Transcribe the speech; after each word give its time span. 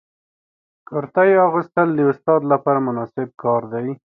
کرتۍ 0.87 1.31
اغوستل 1.47 1.87
د 1.95 1.99
استاد 2.11 2.41
لپاره 2.51 2.79
مناسب 2.87 3.27
کار 3.43 3.61
دی. 3.73 3.87